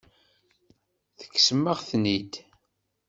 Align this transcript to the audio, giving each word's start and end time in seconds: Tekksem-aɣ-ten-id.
Tekksem-aɣ-ten-id. 1.19 2.33